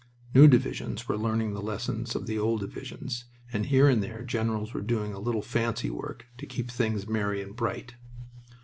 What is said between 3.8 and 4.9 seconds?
and there generals were